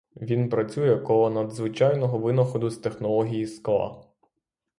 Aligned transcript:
Він 0.21 0.49
працює 0.49 0.97
коло 0.99 1.29
надзвичайного 1.29 2.17
винаходу 2.19 2.67
в 2.67 2.81
технології 2.81 3.47
скла. 3.47 4.03